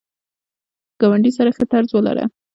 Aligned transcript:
ګاونډي 0.99 1.31
سره 1.37 1.49
ښه 1.55 1.65
طرز 1.71 1.89
ولره 1.93 2.23